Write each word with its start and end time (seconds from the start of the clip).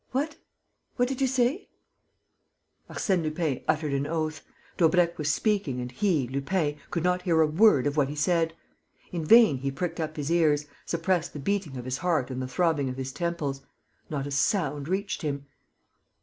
What? 0.13 0.35
What 0.95 1.07
did 1.09 1.21
you 1.21 1.27
say?" 1.27 1.69
Arsène 2.89 3.21
Lupin 3.21 3.61
muttered 3.67 3.93
an 3.93 4.07
oath. 4.07 4.41
Daubrecq 4.77 5.19
was 5.19 5.31
speaking 5.31 5.79
and 5.79 5.91
he, 5.91 6.27
Lupin, 6.27 6.77
could 6.89 7.03
not 7.03 7.21
hear 7.21 7.39
a 7.39 7.45
word 7.45 7.85
of 7.85 7.97
what 7.97 8.09
he 8.09 8.15
said! 8.15 8.55
In 9.11 9.23
vain, 9.23 9.59
he 9.59 9.69
pricked 9.69 9.99
up 9.99 10.17
his 10.17 10.31
ears, 10.31 10.65
suppressed 10.87 11.33
the 11.33 11.39
beating 11.39 11.77
of 11.77 11.85
his 11.85 11.99
heart 11.99 12.31
and 12.31 12.41
the 12.41 12.47
throbbing 12.47 12.89
of 12.89 12.97
his 12.97 13.11
temples: 13.11 13.61
not 14.09 14.25
a 14.25 14.31
sound 14.31 14.87
reached 14.87 15.21
him. 15.21 15.45